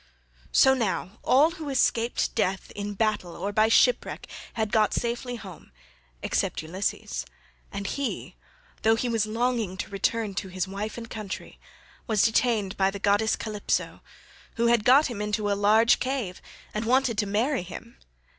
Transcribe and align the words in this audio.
So 0.51 0.73
now 0.73 1.19
all 1.23 1.51
who 1.51 1.69
escaped 1.69 2.33
death 2.33 2.71
in 2.75 2.95
battle 2.95 3.35
or 3.35 3.51
by 3.51 3.67
shipwreck 3.67 4.27
had 4.53 4.71
got 4.71 4.95
safely 4.95 5.35
home 5.35 5.71
except 6.23 6.63
Ulysses, 6.63 7.23
and 7.71 7.85
he, 7.85 8.35
though 8.81 8.95
he 8.95 9.07
was 9.07 9.27
longing 9.27 9.77
to 9.77 9.91
return 9.91 10.33
to 10.33 10.47
his 10.47 10.67
wife 10.67 10.97
and 10.97 11.07
country, 11.07 11.59
was 12.07 12.23
detained 12.23 12.77
by 12.77 12.89
the 12.89 12.97
goddess 12.97 13.35
Calypso, 13.35 14.01
who 14.55 14.65
had 14.65 14.85
got 14.85 15.05
him 15.05 15.21
into 15.21 15.51
a 15.51 15.53
large 15.53 15.99
cave 15.99 16.41
and 16.73 16.85
wanted 16.85 17.15
to 17.19 17.27
marry 17.27 17.61
him. 17.61 17.99